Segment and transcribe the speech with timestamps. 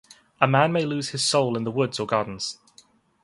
[0.41, 2.57] A man may lose his soul in the woods or gardens.